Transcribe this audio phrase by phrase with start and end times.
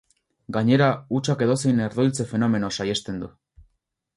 [0.55, 3.31] Gainera, hutsak edozein herdoiltze-fenomeno saihesten du.